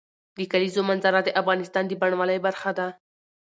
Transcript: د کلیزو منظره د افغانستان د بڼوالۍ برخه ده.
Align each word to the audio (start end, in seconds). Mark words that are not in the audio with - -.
د 0.37 0.39
کلیزو 0.51 0.81
منظره 0.89 1.19
د 1.23 1.29
افغانستان 1.41 1.83
د 1.87 1.91
بڼوالۍ 2.01 2.37
برخه 2.45 2.71
ده. 2.77 2.87